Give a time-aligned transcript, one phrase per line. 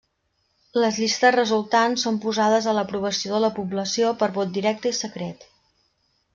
[0.83, 5.49] Les llistes resultants són posades a l'aprovació de la població per vot directe i secret.